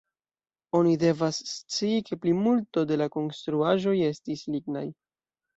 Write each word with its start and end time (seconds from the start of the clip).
Oni 0.79 0.93
devas 1.03 1.41
scii, 1.49 1.99
ke 2.09 2.19
plimulto 2.25 2.85
de 2.93 2.97
la 3.03 3.09
konstruaĵoj 3.17 3.97
estis 4.11 4.45
lignaj. 4.57 4.87